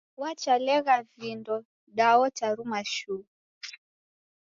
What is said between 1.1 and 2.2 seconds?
vindo da